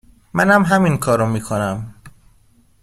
[0.33, 1.93] منم همینکارو میکنم